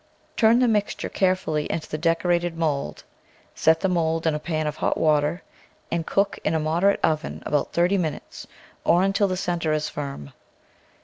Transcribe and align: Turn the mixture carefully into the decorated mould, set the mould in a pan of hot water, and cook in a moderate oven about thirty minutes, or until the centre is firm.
Turn 0.35 0.57
the 0.57 0.67
mixture 0.67 1.09
carefully 1.09 1.71
into 1.71 1.87
the 1.87 1.97
decorated 1.99 2.57
mould, 2.57 3.03
set 3.53 3.81
the 3.81 3.87
mould 3.87 4.25
in 4.25 4.33
a 4.33 4.39
pan 4.39 4.65
of 4.65 4.77
hot 4.77 4.97
water, 4.97 5.43
and 5.91 6.07
cook 6.07 6.39
in 6.43 6.55
a 6.55 6.59
moderate 6.59 6.99
oven 7.03 7.43
about 7.45 7.71
thirty 7.71 7.99
minutes, 7.99 8.47
or 8.83 9.03
until 9.03 9.27
the 9.27 9.37
centre 9.37 9.73
is 9.73 9.89
firm. 9.89 10.33